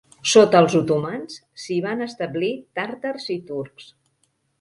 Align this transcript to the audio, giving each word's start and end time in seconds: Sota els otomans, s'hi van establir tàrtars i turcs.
Sota 0.29 0.59
els 0.63 0.75
otomans, 0.77 1.35
s'hi 1.63 1.77
van 1.87 2.01
establir 2.05 2.49
tàrtars 2.81 3.29
i 3.35 3.37
turcs. 3.51 3.93